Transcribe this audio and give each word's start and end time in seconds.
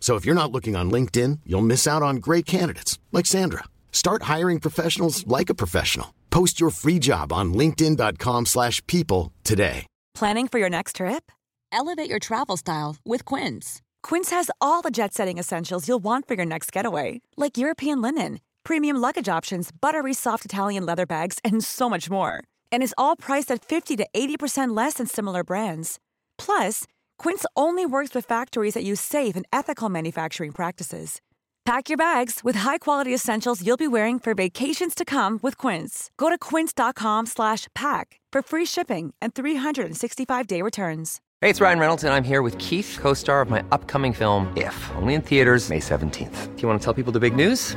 So 0.00 0.14
if 0.16 0.24
you're 0.24 0.34
not 0.42 0.50
looking 0.50 0.74
on 0.74 0.90
LinkedIn, 0.90 1.40
you'll 1.44 1.60
miss 1.72 1.86
out 1.86 2.02
on 2.02 2.16
great 2.16 2.46
candidates 2.46 2.98
like 3.12 3.26
Sandra. 3.26 3.64
Start 3.92 4.22
hiring 4.22 4.58
professionals 4.58 5.26
like 5.26 5.50
a 5.50 5.54
professional. 5.54 6.14
Post 6.30 6.60
your 6.60 6.70
free 6.70 6.98
job 6.98 7.30
on 7.32 7.52
linkedin.com/people 7.52 9.32
today. 9.44 9.86
Planning 10.14 10.48
for 10.48 10.58
your 10.58 10.70
next 10.70 10.96
trip? 10.96 11.30
Elevate 11.70 12.10
your 12.10 12.18
travel 12.18 12.56
style 12.56 12.96
with 13.04 13.24
Quince. 13.24 13.80
Quince 14.02 14.30
has 14.30 14.50
all 14.60 14.82
the 14.82 14.90
jet 14.90 15.14
setting 15.14 15.38
essentials 15.38 15.86
you'll 15.86 16.02
want 16.02 16.26
for 16.26 16.34
your 16.34 16.46
next 16.46 16.72
getaway, 16.72 17.20
like 17.36 17.58
European 17.58 18.00
linen, 18.02 18.40
premium 18.64 18.96
luggage 18.96 19.28
options, 19.28 19.70
buttery 19.70 20.14
soft 20.14 20.44
Italian 20.44 20.84
leather 20.86 21.06
bags, 21.06 21.38
and 21.44 21.62
so 21.62 21.88
much 21.88 22.10
more. 22.10 22.42
And 22.72 22.82
is 22.82 22.94
all 22.98 23.16
priced 23.16 23.50
at 23.50 23.64
50 23.64 23.96
to 23.96 24.06
80% 24.14 24.74
less 24.74 24.94
than 24.94 25.06
similar 25.06 25.44
brands. 25.44 25.98
Plus, 26.36 26.84
Quince 27.18 27.44
only 27.54 27.84
works 27.84 28.14
with 28.14 28.24
factories 28.24 28.74
that 28.74 28.84
use 28.84 29.00
safe 29.00 29.36
and 29.36 29.46
ethical 29.52 29.88
manufacturing 29.88 30.52
practices. 30.52 31.20
Pack 31.64 31.90
your 31.90 31.98
bags 31.98 32.40
with 32.42 32.56
high-quality 32.56 33.12
essentials 33.12 33.62
you'll 33.62 33.76
be 33.76 33.88
wearing 33.88 34.18
for 34.18 34.34
vacations 34.34 34.94
to 34.94 35.04
come 35.04 35.38
with 35.42 35.58
Quince. 35.58 36.10
Go 36.16 36.30
to 36.30 36.38
quince.com/pack 36.38 38.20
for 38.32 38.42
free 38.42 38.64
shipping 38.64 39.12
and 39.20 39.34
365-day 39.34 40.62
returns. 40.62 41.20
Hey, 41.40 41.50
it's 41.50 41.60
Ryan 41.60 41.78
Reynolds, 41.78 42.04
and 42.04 42.12
I'm 42.14 42.24
here 42.24 42.42
with 42.42 42.56
Keith, 42.58 42.98
co 43.00 43.14
star 43.14 43.42
of 43.42 43.50
my 43.50 43.62
upcoming 43.70 44.12
film, 44.12 44.52
If, 44.56 44.90
only 44.96 45.14
in 45.14 45.22
theaters, 45.22 45.68
May 45.68 45.80
17th. 45.80 46.56
Do 46.56 46.62
you 46.62 46.68
want 46.68 46.80
to 46.80 46.84
tell 46.84 46.94
people 46.94 47.12
the 47.12 47.20
big 47.20 47.36
news? 47.36 47.76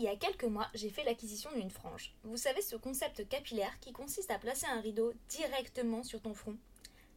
Il 0.00 0.04
y 0.04 0.08
a 0.08 0.16
quelques 0.16 0.44
mois, 0.44 0.66
j'ai 0.72 0.88
fait 0.88 1.04
l'acquisition 1.04 1.52
d'une 1.52 1.70
frange. 1.70 2.14
Vous 2.24 2.38
savez 2.38 2.62
ce 2.62 2.74
concept 2.74 3.28
capillaire 3.28 3.78
qui 3.80 3.92
consiste 3.92 4.30
à 4.30 4.38
placer 4.38 4.64
un 4.64 4.80
rideau 4.80 5.12
directement 5.28 6.02
sur 6.02 6.22
ton 6.22 6.32
front? 6.32 6.56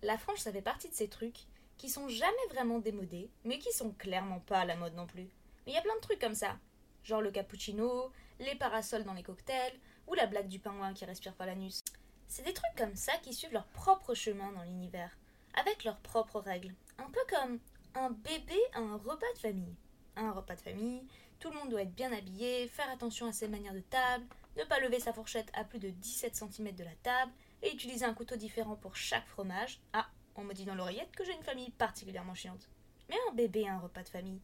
La 0.01 0.17
frange, 0.17 0.39
ça 0.39 0.51
fait 0.51 0.61
partie 0.61 0.89
de 0.89 0.93
ces 0.93 1.07
trucs 1.07 1.45
qui 1.77 1.87
sont 1.87 2.09
jamais 2.09 2.35
vraiment 2.49 2.79
démodés, 2.79 3.29
mais 3.45 3.57
qui 3.57 3.71
sont 3.71 3.91
clairement 3.91 4.41
pas 4.41 4.59
à 4.59 4.65
la 4.65 4.75
mode 4.75 4.95
non 4.95 5.07
plus. 5.07 5.29
Mais 5.65 5.71
il 5.71 5.73
y 5.75 5.77
a 5.77 5.81
plein 5.81 5.95
de 5.95 6.01
trucs 6.01 6.19
comme 6.19 6.35
ça. 6.35 6.57
Genre 7.05 7.21
le 7.21 7.31
cappuccino, 7.31 8.11
les 8.39 8.55
parasols 8.55 9.05
dans 9.05 9.13
les 9.13 9.23
cocktails, 9.23 9.79
ou 10.07 10.13
la 10.13 10.27
blague 10.27 10.49
du 10.49 10.59
pingouin 10.59 10.93
qui 10.93 11.05
respire 11.05 11.35
pas 11.35 11.45
l'anus. 11.45 11.85
C'est 12.27 12.43
des 12.43 12.53
trucs 12.53 12.75
comme 12.75 12.97
ça 12.97 13.13
qui 13.19 13.33
suivent 13.33 13.53
leur 13.53 13.67
propre 13.67 14.13
chemin 14.13 14.51
dans 14.51 14.63
l'univers, 14.63 15.17
avec 15.53 15.85
leurs 15.85 16.01
propres 16.01 16.41
règles. 16.41 16.75
Un 16.97 17.09
peu 17.09 17.21
comme 17.29 17.59
un 17.95 18.09
bébé 18.09 18.59
à 18.73 18.79
un 18.79 18.97
repas 18.97 19.31
de 19.35 19.39
famille. 19.39 19.75
Un 20.17 20.33
repas 20.33 20.55
de 20.55 20.61
famille, 20.61 21.07
tout 21.43 21.51
le 21.51 21.59
monde 21.59 21.71
doit 21.71 21.81
être 21.81 21.93
bien 21.93 22.13
habillé, 22.13 22.69
faire 22.69 22.89
attention 22.89 23.27
à 23.27 23.33
ses 23.33 23.49
manières 23.49 23.73
de 23.73 23.81
table, 23.81 24.23
ne 24.55 24.63
pas 24.63 24.79
lever 24.79 25.01
sa 25.01 25.11
fourchette 25.11 25.49
à 25.53 25.65
plus 25.65 25.77
de 25.77 25.89
17 25.89 26.37
cm 26.37 26.73
de 26.73 26.85
la 26.85 26.95
table, 27.03 27.33
et 27.61 27.73
utiliser 27.73 28.05
un 28.05 28.13
couteau 28.13 28.37
différent 28.37 28.77
pour 28.77 28.95
chaque 28.95 29.27
fromage. 29.27 29.81
Ah, 29.91 30.07
on 30.37 30.45
me 30.45 30.53
dit 30.53 30.63
dans 30.63 30.73
l'oreillette 30.73 31.13
que 31.13 31.25
j'ai 31.25 31.33
une 31.33 31.43
famille 31.43 31.71
particulièrement 31.71 32.33
chiante. 32.33 32.69
Mais 33.09 33.17
un 33.29 33.33
bébé 33.33 33.67
à 33.67 33.73
un 33.73 33.79
repas 33.79 34.03
de 34.03 34.07
famille, 34.07 34.39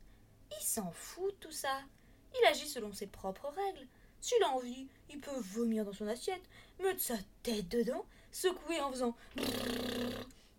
il 0.52 0.66
s'en 0.66 0.92
fout 0.92 1.40
tout 1.40 1.54
ça. 1.54 1.84
Il 2.38 2.46
agit 2.48 2.68
selon 2.68 2.92
ses 2.92 3.08
propres 3.08 3.48
règles. 3.48 3.88
S'il 4.20 4.44
a 4.44 4.50
envie, 4.50 4.90
il 5.10 5.22
peut 5.22 5.40
vomir 5.40 5.86
dans 5.86 5.94
son 5.94 6.08
assiette, 6.08 6.44
mettre 6.84 7.00
sa 7.00 7.16
tête 7.44 7.70
dedans, 7.70 8.06
secouer 8.30 8.82
en 8.82 8.92
faisant 8.92 9.16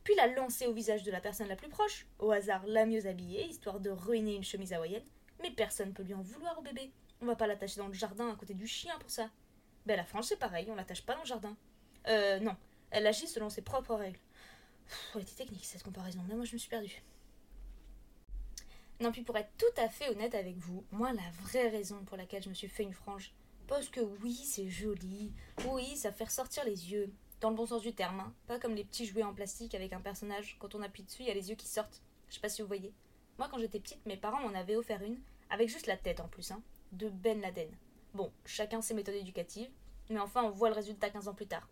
puis 0.05 0.15
la 0.15 0.27
lancer 0.28 0.67
au 0.67 0.72
visage 0.72 1.03
de 1.03 1.11
la 1.11 1.21
personne 1.21 1.49
la 1.49 1.57
plus 1.57 1.69
proche, 1.69 2.07
au 2.19 2.31
hasard 2.31 2.67
la 2.67 2.87
mieux 2.87 3.07
habillée, 3.07 3.47
histoire 3.47 3.78
de 3.78 3.91
ruiner 3.91 4.34
une 4.34 4.43
chemise 4.43 4.72
hawaïenne. 4.72 5.05
Mais 5.43 5.51
personne 5.51 5.93
peut 5.93 6.03
lui 6.03 6.15
en 6.15 6.23
vouloir 6.23 6.59
au 6.59 6.62
bébé. 6.62 6.91
On 7.21 7.27
va 7.27 7.37
pas 7.37 7.47
l'attacher 7.47 7.81
dans 7.81 7.89
le 7.89 7.95
jardin 7.95 8.31
à 8.31 8.37
côté 8.37 8.55
du 8.55 8.67
chien 8.67 8.99
pour 8.99 9.11
ça. 9.11 9.31
Ben 9.87 9.97
la 9.97 10.05
frange 10.05 10.25
c'est 10.25 10.39
pareil, 10.39 10.67
on 10.71 10.75
l'attache 10.75 11.03
pas 11.03 11.15
dans 11.15 11.21
le 11.21 11.27
jardin. 11.27 11.56
Euh 12.09 12.39
non, 12.41 12.56
elle 12.91 13.06
agit 13.06 13.27
selon 13.27 13.51
ses 13.51 13.62
propres 13.62 13.95
règles. 13.95 14.19
Pff, 14.87 15.12
elle 15.15 15.23
était 15.23 15.45
technique 15.45 15.65
cette 15.65 15.83
comparaison, 15.83 16.21
mais 16.28 16.34
moi 16.34 16.45
je 16.45 16.53
me 16.53 16.59
suis 16.59 16.69
perdue. 16.69 17.03
Non, 19.01 19.12
puis 19.12 19.23
pour 19.23 19.37
être 19.39 19.51
tout 19.56 19.81
à 19.81 19.89
fait 19.89 20.11
honnête 20.11 20.34
avec 20.34 20.59
vous, 20.59 20.84
moi 20.91 21.12
la 21.12 21.31
vraie 21.43 21.69
raison 21.69 22.05
pour 22.05 22.19
laquelle 22.19 22.43
je 22.43 22.51
me 22.51 22.55
suis 22.55 22.69
fait 22.69 22.83
une 22.83 22.93
frange, 22.93 23.33
parce 23.67 23.89
que 23.89 24.01
oui, 24.01 24.34
c'est 24.34 24.69
joli, 24.69 25.33
oui, 25.69 25.97
ça 25.97 26.12
fait 26.12 26.25
ressortir 26.25 26.65
les 26.65 26.93
yeux, 26.93 27.11
dans 27.41 27.49
le 27.49 27.57
bon 27.57 27.65
sens 27.65 27.81
du 27.81 27.95
terme, 27.95 28.21
hein. 28.21 28.34
pas 28.47 28.59
comme 28.59 28.75
les 28.75 28.84
petits 28.84 29.07
jouets 29.07 29.22
en 29.22 29.33
plastique 29.33 29.75
avec 29.75 29.95
un 29.95 30.01
personnage, 30.01 30.57
quand 30.59 30.75
on 30.75 30.83
appuie 30.83 31.03
dessus, 31.03 31.22
il 31.22 31.28
y 31.28 31.31
a 31.31 31.34
les 31.34 31.49
yeux 31.49 31.57
qui 31.57 31.67
sortent. 31.67 32.03
Je 32.28 32.34
sais 32.34 32.41
pas 32.41 32.51
si 32.51 32.61
vous 32.61 32.69
voyez. 32.69 32.93
Moi, 33.39 33.49
quand 33.51 33.59
j'étais 33.59 33.81
petite, 33.81 34.05
mes 34.07 34.17
parents 34.17 34.41
m'en 34.41 34.59
avaient 34.59 34.77
offert 34.77 35.03
une, 35.03 35.21
avec 35.49 35.69
juste 35.69 35.87
la 35.87 35.97
tête 35.97 36.21
en 36.21 36.29
plus, 36.29 36.51
hein, 36.51 36.63
de 36.93 37.09
Ben 37.09 37.41
Laden. 37.41 37.71
Bon, 38.15 38.33
chacun 38.45 38.83
ses 38.83 38.95
méthodes 38.95 39.15
éducatives, 39.15 39.71
mais 40.09 40.19
enfin, 40.19 40.43
on 40.45 40.51
voit 40.51 40.69
le 40.69 40.75
résultat 40.75 41.11
15 41.11 41.29
ans 41.29 41.35
plus 41.35 41.47
tard. 41.47 41.69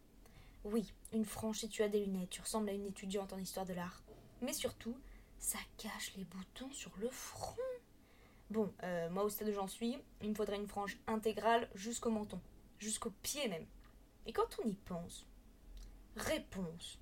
Oui, 0.64 0.92
une 1.12 1.24
frange 1.24 1.58
si 1.58 1.68
tu 1.68 1.82
as 1.82 1.88
des 1.88 2.04
lunettes, 2.04 2.30
tu 2.30 2.40
ressembles 2.40 2.68
à 2.68 2.72
une 2.72 2.86
étudiante 2.86 3.32
en 3.32 3.38
histoire 3.38 3.66
de 3.66 3.74
l'art. 3.74 4.02
Mais 4.42 4.52
surtout, 4.52 4.96
ça 5.38 5.58
cache 5.76 6.14
les 6.16 6.24
boutons 6.24 6.70
sur 6.72 6.92
le 6.98 7.08
front. 7.08 7.56
Bon, 8.50 8.72
euh, 8.82 9.10
moi 9.10 9.24
au 9.24 9.28
stade 9.28 9.48
où 9.48 9.52
j'en 9.52 9.66
suis, 9.66 9.98
il 10.22 10.30
me 10.30 10.34
faudrait 10.34 10.56
une 10.56 10.68
frange 10.68 10.98
intégrale 11.06 11.68
jusqu'au 11.74 12.10
menton, 12.10 12.40
jusqu'au 12.78 13.10
pied 13.22 13.46
même. 13.48 13.66
Et 14.26 14.32
quand 14.32 14.58
on 14.62 14.68
y 14.68 14.74
pense, 14.74 15.26
réponse, 16.16 16.98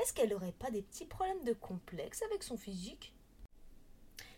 est-ce 0.00 0.12
qu'elle 0.12 0.34
aurait 0.34 0.52
pas 0.52 0.70
des 0.70 0.82
petits 0.82 1.06
problèmes 1.06 1.44
de 1.44 1.52
complexe 1.52 2.22
avec 2.22 2.42
son 2.42 2.56
physique? 2.56 3.14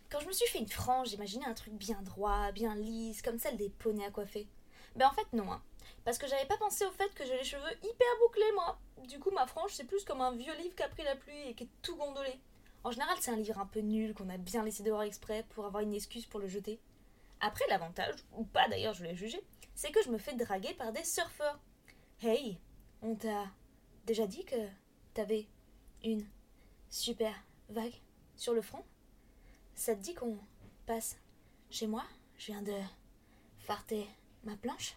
Quand 0.09 0.19
je 0.19 0.27
me 0.27 0.31
suis 0.31 0.47
fait 0.47 0.59
une 0.59 0.67
frange, 0.67 1.09
j'imaginais 1.09 1.45
un 1.45 1.53
truc 1.53 1.73
bien 1.73 2.01
droit, 2.01 2.51
bien 2.51 2.75
lisse, 2.75 3.21
comme 3.21 3.39
celle 3.39 3.57
des 3.57 3.69
poneys 3.69 4.05
à 4.05 4.11
coiffer. 4.11 4.47
Ben 4.95 5.07
en 5.07 5.11
fait 5.11 5.31
non, 5.33 5.51
hein. 5.51 5.61
Parce 6.03 6.17
que 6.17 6.27
j'avais 6.27 6.45
pas 6.45 6.57
pensé 6.57 6.85
au 6.85 6.91
fait 6.91 7.13
que 7.15 7.25
j'ai 7.25 7.37
les 7.37 7.43
cheveux 7.43 7.71
hyper 7.83 8.07
bouclés, 8.21 8.51
moi. 8.53 8.79
Du 9.07 9.19
coup, 9.19 9.31
ma 9.31 9.47
frange, 9.47 9.73
c'est 9.73 9.83
plus 9.83 10.03
comme 10.03 10.21
un 10.21 10.35
vieux 10.35 10.55
livre 10.57 10.75
qui 10.75 10.83
a 10.83 10.89
pris 10.89 11.03
la 11.03 11.15
pluie 11.15 11.49
et 11.49 11.53
qui 11.55 11.63
est 11.63 11.69
tout 11.81 11.95
gondolé. 11.95 12.39
En 12.83 12.91
général, 12.91 13.17
c'est 13.19 13.31
un 13.31 13.35
livre 13.35 13.59
un 13.59 13.65
peu 13.65 13.79
nul 13.79 14.13
qu'on 14.13 14.29
a 14.29 14.37
bien 14.37 14.63
laissé 14.63 14.83
dehors 14.83 15.01
exprès 15.01 15.43
pour 15.49 15.65
avoir 15.65 15.81
une 15.81 15.93
excuse 15.93 16.27
pour 16.27 16.39
le 16.39 16.47
jeter. 16.47 16.79
Après, 17.41 17.65
l'avantage, 17.67 18.15
ou 18.33 18.45
pas 18.45 18.67
d'ailleurs, 18.69 18.93
je 18.93 19.03
l'ai 19.03 19.15
jugé, 19.15 19.43
c'est 19.73 19.91
que 19.91 20.03
je 20.03 20.09
me 20.09 20.17
fais 20.17 20.35
draguer 20.35 20.73
par 20.75 20.91
des 20.91 21.03
surfeurs. 21.03 21.59
Hey, 22.21 22.59
on 23.01 23.15
t'a 23.15 23.45
déjà 24.05 24.27
dit 24.27 24.45
que 24.45 24.55
t'avais 25.13 25.47
une 26.03 26.25
super 26.89 27.33
vague 27.69 27.99
sur 28.35 28.53
le 28.53 28.61
front? 28.61 28.83
Ça 29.75 29.93
te 29.93 29.99
dit 29.99 30.13
qu'on 30.13 30.37
passe 30.85 31.17
chez 31.69 31.85
moi? 31.85 32.03
Je 32.37 32.47
viens 32.47 32.61
de 32.61 32.73
farter 33.59 34.07
ma 34.43 34.55
planche 34.55 34.95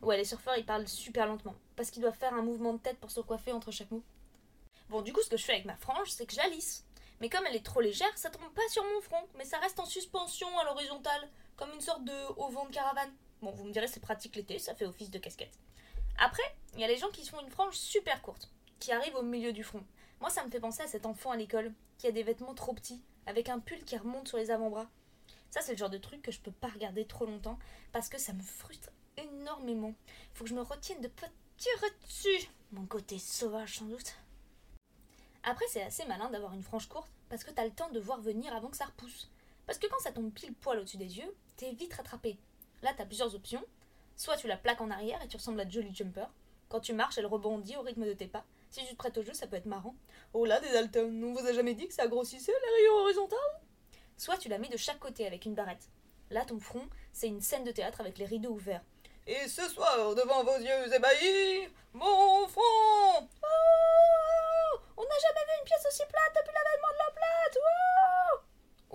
Ouais, 0.00 0.16
les 0.16 0.24
surfeurs 0.24 0.56
ils 0.56 0.64
parlent 0.64 0.86
super 0.86 1.26
lentement 1.26 1.56
parce 1.74 1.90
qu'ils 1.90 2.02
doivent 2.02 2.16
faire 2.16 2.34
un 2.34 2.42
mouvement 2.42 2.72
de 2.72 2.78
tête 2.78 2.98
pour 2.98 3.10
se 3.10 3.20
coiffer 3.20 3.52
entre 3.52 3.72
chaque 3.72 3.90
mot. 3.90 4.02
Bon, 4.88 5.02
du 5.02 5.12
coup, 5.12 5.22
ce 5.22 5.28
que 5.28 5.36
je 5.36 5.44
fais 5.44 5.54
avec 5.54 5.64
ma 5.64 5.76
frange, 5.76 6.10
c'est 6.10 6.26
que 6.26 6.34
j'alisse. 6.34 6.84
Mais 7.20 7.28
comme 7.28 7.44
elle 7.46 7.56
est 7.56 7.64
trop 7.64 7.80
légère, 7.80 8.16
ça 8.16 8.30
tombe 8.30 8.52
pas 8.54 8.68
sur 8.70 8.84
mon 8.84 9.00
front, 9.00 9.26
mais 9.36 9.44
ça 9.44 9.58
reste 9.58 9.80
en 9.80 9.84
suspension 9.84 10.46
à 10.58 10.64
l'horizontale, 10.64 11.28
comme 11.56 11.72
une 11.72 11.80
sorte 11.80 12.04
de 12.04 12.32
haut 12.36 12.48
vent 12.48 12.66
de 12.66 12.72
caravane. 12.72 13.12
Bon, 13.42 13.50
vous 13.50 13.64
me 13.64 13.72
direz, 13.72 13.88
c'est 13.88 14.00
pratique 14.00 14.36
l'été, 14.36 14.58
ça 14.58 14.74
fait 14.74 14.86
office 14.86 15.10
de 15.10 15.18
casquette. 15.18 15.58
Après, 16.18 16.42
il 16.74 16.80
y 16.80 16.84
a 16.84 16.88
les 16.88 16.96
gens 16.96 17.10
qui 17.10 17.24
se 17.24 17.30
font 17.30 17.40
une 17.40 17.50
frange 17.50 17.76
super 17.76 18.22
courte, 18.22 18.50
qui 18.78 18.92
arrive 18.92 19.16
au 19.16 19.22
milieu 19.22 19.52
du 19.52 19.64
front. 19.64 19.84
Moi, 20.20 20.30
ça 20.30 20.44
me 20.44 20.50
fait 20.50 20.60
penser 20.60 20.82
à 20.82 20.88
cet 20.88 21.06
enfant 21.06 21.30
à 21.30 21.36
l'école, 21.36 21.72
qui 21.98 22.06
a 22.06 22.12
des 22.12 22.22
vêtements 22.22 22.54
trop 22.54 22.72
petits, 22.72 23.02
avec 23.30 23.48
un 23.48 23.60
pull 23.60 23.82
qui 23.84 23.96
remonte 23.96 24.28
sur 24.28 24.36
les 24.36 24.50
avant-bras. 24.50 24.90
Ça, 25.50 25.60
c'est 25.60 25.72
le 25.72 25.78
genre 25.78 25.90
de 25.90 25.98
truc 25.98 26.20
que 26.22 26.32
je 26.32 26.40
peux 26.40 26.52
pas 26.52 26.68
regarder 26.68 27.06
trop 27.06 27.26
longtemps, 27.26 27.58
parce 27.92 28.08
que 28.08 28.18
ça 28.18 28.32
me 28.32 28.42
frustre 28.42 28.90
énormément. 29.16 29.94
Faut 30.34 30.44
que 30.44 30.50
je 30.50 30.54
me 30.54 30.62
retienne 30.62 31.00
de 31.00 31.08
pas 31.08 31.28
tirer 31.56 31.90
dessus. 32.04 32.50
Mon 32.72 32.86
côté 32.86 33.18
sauvage, 33.18 33.78
sans 33.78 33.86
doute. 33.86 34.16
Après, 35.42 35.64
c'est 35.68 35.82
assez 35.82 36.04
malin 36.06 36.28
d'avoir 36.30 36.52
une 36.54 36.62
frange 36.62 36.88
courte 36.88 37.10
parce 37.28 37.44
que 37.44 37.50
t'as 37.50 37.64
le 37.64 37.70
temps 37.70 37.90
de 37.90 38.00
voir 38.00 38.20
venir 38.20 38.54
avant 38.54 38.68
que 38.68 38.76
ça 38.76 38.84
repousse. 38.84 39.30
Parce 39.66 39.78
que 39.78 39.86
quand 39.86 40.00
ça 40.00 40.12
tombe 40.12 40.32
pile 40.32 40.52
poil 40.52 40.78
au-dessus 40.78 40.96
des 40.96 41.18
yeux, 41.18 41.34
t'es 41.56 41.72
vite 41.72 41.94
rattrapé. 41.94 42.36
Là, 42.82 42.92
t'as 42.96 43.06
plusieurs 43.06 43.34
options. 43.34 43.64
Soit 44.16 44.36
tu 44.36 44.48
la 44.48 44.56
plaques 44.56 44.80
en 44.80 44.90
arrière 44.90 45.22
et 45.22 45.28
tu 45.28 45.36
ressembles 45.36 45.60
à 45.60 45.68
Jolly 45.68 45.94
Jumper. 45.94 46.26
Quand 46.68 46.80
tu 46.80 46.92
marches, 46.92 47.18
elle 47.18 47.26
rebondit 47.26 47.76
au 47.76 47.82
rythme 47.82 48.04
de 48.04 48.12
tes 48.12 48.26
pas. 48.26 48.44
Si 48.70 48.86
tu 48.86 48.92
te 48.92 48.96
prêtes 48.96 49.18
au 49.18 49.22
jeu, 49.22 49.34
ça 49.34 49.48
peut 49.48 49.56
être 49.56 49.66
marrant. 49.66 49.96
Oh 50.32 50.44
là, 50.44 50.60
des 50.60 50.70
Dalton, 50.70 51.24
on 51.24 51.32
vous 51.32 51.44
a 51.46 51.52
jamais 51.52 51.74
dit 51.74 51.88
que 51.88 51.94
ça 51.94 52.06
grossissait 52.06 52.52
les 52.52 52.70
rayons 52.76 53.02
horizontales 53.02 53.60
Soit 54.16 54.36
tu 54.36 54.48
la 54.48 54.58
mets 54.58 54.68
de 54.68 54.76
chaque 54.76 55.00
côté 55.00 55.26
avec 55.26 55.44
une 55.44 55.54
barrette. 55.54 55.88
Là, 56.30 56.44
ton 56.44 56.60
front, 56.60 56.88
c'est 57.12 57.26
une 57.26 57.40
scène 57.40 57.64
de 57.64 57.72
théâtre 57.72 58.00
avec 58.00 58.16
les 58.18 58.26
rideaux 58.26 58.52
ouverts. 58.52 58.84
Et 59.26 59.48
ce 59.48 59.68
soir, 59.68 60.14
devant 60.14 60.44
vos 60.44 60.56
yeux 60.56 60.94
ébahis, 60.94 61.68
mon 61.94 62.46
front 62.46 62.60
oh 62.62 63.26
On 64.96 65.02
n'a 65.02 65.18
jamais 65.20 65.46
vu 65.46 65.52
une 65.58 65.64
pièce 65.64 65.84
aussi 65.88 66.02
plate 66.08 66.36
depuis 66.36 66.54
l'avènement 66.54 66.92
de 66.92 66.98
la 66.98 67.10
plate 67.10 67.58
oh 67.58 68.38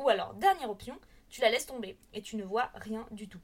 Ou 0.02 0.10
alors, 0.10 0.34
dernière 0.36 0.70
option, 0.70 0.98
tu 1.30 1.42
la 1.42 1.50
laisses 1.50 1.66
tomber 1.66 1.98
et 2.14 2.22
tu 2.22 2.38
ne 2.38 2.46
vois 2.46 2.72
rien 2.76 3.06
du 3.12 3.28
tout. 3.28 3.42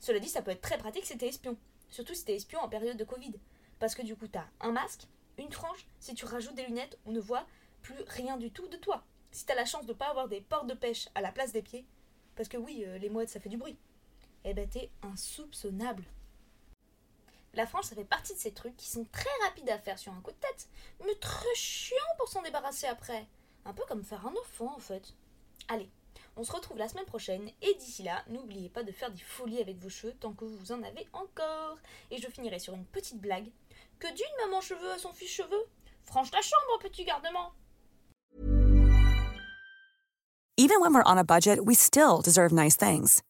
Cela 0.00 0.18
dit, 0.18 0.28
ça 0.28 0.42
peut 0.42 0.50
être 0.50 0.60
très 0.60 0.78
pratique 0.78 1.06
si 1.06 1.16
t'es 1.16 1.28
espion. 1.28 1.56
Surtout 1.88 2.14
si 2.14 2.24
t'es 2.24 2.34
espion 2.34 2.58
en 2.58 2.68
période 2.68 2.96
de 2.96 3.04
Covid. 3.04 3.34
Parce 3.78 3.94
que 3.94 4.02
du 4.02 4.16
coup, 4.16 4.26
t'as 4.26 4.46
un 4.60 4.72
masque, 4.72 5.06
une 5.38 5.52
frange, 5.52 5.86
si 6.00 6.14
tu 6.14 6.24
rajoutes 6.24 6.54
des 6.54 6.66
lunettes, 6.66 6.98
on 7.06 7.12
ne 7.12 7.20
voit 7.20 7.46
plus 7.82 8.02
rien 8.08 8.36
du 8.36 8.50
tout 8.50 8.68
de 8.68 8.76
toi. 8.76 9.04
Si 9.30 9.46
t'as 9.46 9.54
la 9.54 9.64
chance 9.64 9.86
de 9.86 9.92
ne 9.92 9.98
pas 9.98 10.08
avoir 10.08 10.28
des 10.28 10.40
portes 10.40 10.66
de 10.66 10.74
pêche 10.74 11.08
à 11.14 11.20
la 11.20 11.32
place 11.32 11.52
des 11.52 11.62
pieds, 11.62 11.86
parce 12.36 12.48
que 12.48 12.56
oui, 12.56 12.84
euh, 12.86 12.98
les 12.98 13.10
mouettes 13.10 13.28
ça 13.28 13.40
fait 13.40 13.48
du 13.48 13.56
bruit, 13.56 13.78
eh 14.44 14.54
ben 14.54 14.68
t'es 14.68 14.90
insoupçonnable. 15.02 16.04
La 17.54 17.66
frange, 17.66 17.84
ça 17.84 17.96
fait 17.96 18.04
partie 18.04 18.34
de 18.34 18.38
ces 18.38 18.52
trucs 18.52 18.76
qui 18.76 18.88
sont 18.88 19.06
très 19.10 19.30
rapides 19.44 19.70
à 19.70 19.78
faire 19.78 19.98
sur 19.98 20.12
un 20.12 20.20
coup 20.20 20.30
de 20.30 20.36
tête, 20.36 20.68
mais 21.04 21.14
très 21.16 21.54
chiant 21.54 21.96
pour 22.18 22.28
s'en 22.28 22.42
débarrasser 22.42 22.86
après. 22.86 23.26
Un 23.64 23.72
peu 23.72 23.82
comme 23.88 24.04
faire 24.04 24.26
un 24.26 24.34
enfant 24.36 24.74
en 24.74 24.78
fait. 24.78 25.14
Allez, 25.68 25.90
on 26.36 26.44
se 26.44 26.52
retrouve 26.52 26.78
la 26.78 26.88
semaine 26.88 27.04
prochaine 27.04 27.50
et 27.62 27.74
d'ici 27.74 28.02
là, 28.02 28.24
n'oubliez 28.28 28.68
pas 28.68 28.84
de 28.84 28.92
faire 28.92 29.10
des 29.10 29.22
folies 29.22 29.60
avec 29.60 29.78
vos 29.78 29.88
cheveux 29.88 30.14
tant 30.14 30.32
que 30.32 30.44
vous 30.44 30.72
en 30.72 30.82
avez 30.82 31.06
encore. 31.12 31.78
Et 32.10 32.18
je 32.18 32.28
finirai 32.28 32.58
sur 32.58 32.74
une 32.74 32.84
petite 32.86 33.20
blague. 33.20 33.50
Que 34.00 34.06
d'une 34.14 34.26
maman 34.44 34.60
cheveux 34.60 34.92
à 34.94 34.98
son 34.98 35.12
fils 35.12 35.30
cheveux 35.30 35.66
Franche 36.04 36.30
ta 36.30 36.40
chambre, 36.40 36.78
petit 36.80 37.04
gardement 37.04 37.52
Even 40.56 40.80
when 40.80 40.92
we're 40.92 41.02
on 41.04 41.18
a 41.18 41.24
budget, 41.24 41.64
we 41.64 41.74
still 41.74 42.20
deserve 42.20 42.52
nice 42.52 42.76
things. 42.76 43.22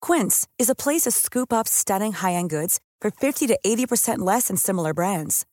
Quince 0.00 0.46
is 0.58 0.68
a 0.68 0.74
place 0.74 1.02
to 1.02 1.10
scoop 1.10 1.52
up 1.52 1.68
stunning 1.68 2.12
high-end 2.12 2.50
goods 2.50 2.80
for 3.00 3.10
50 3.10 3.46
to 3.46 3.58
80% 3.64 4.18
less 4.18 4.48
than 4.48 4.56
similar 4.56 4.92
brands. 4.92 5.46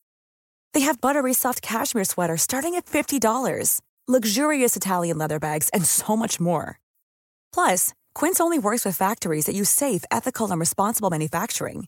They 0.74 0.82
have 0.82 1.02
buttery 1.02 1.34
soft 1.34 1.62
cashmere 1.62 2.06
sweaters 2.06 2.42
starting 2.42 2.76
at 2.76 2.86
$50, 2.86 3.82
luxurious 4.08 4.76
Italian 4.76 5.18
leather 5.18 5.40
bags, 5.40 5.70
and 5.74 5.86
so 5.86 6.18
much 6.18 6.40
more. 6.40 6.80
Plus, 7.54 7.94
Quince 8.16 8.40
only 8.40 8.58
works 8.58 8.84
with 8.84 8.98
factories 8.98 9.46
that 9.46 9.56
use 9.56 9.70
safe, 9.70 10.04
ethical, 10.12 10.50
and 10.50 10.60
responsible 10.60 11.10
manufacturing. 11.10 11.88